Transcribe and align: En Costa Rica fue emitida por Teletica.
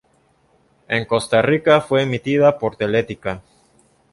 En 0.87 1.05
Costa 1.05 1.43
Rica 1.43 1.79
fue 1.79 2.01
emitida 2.01 2.57
por 2.57 2.75
Teletica. 2.75 3.43